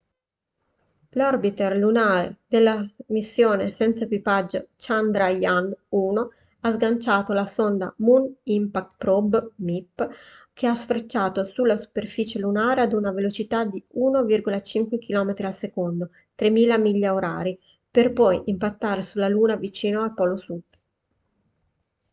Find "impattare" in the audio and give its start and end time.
18.45-19.03